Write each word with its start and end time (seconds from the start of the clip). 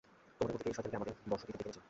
তোমাদের 0.37 0.51
মধ্যে 0.53 0.61
কে 0.63 0.69
এই 0.69 0.75
শয়তানকে 0.77 0.97
আমাদের 0.99 1.13
বসতিতে 1.31 1.51
ডেকে 1.57 1.63
এনেছো? 1.69 1.79